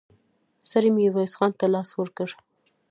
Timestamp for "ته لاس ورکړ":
1.59-2.29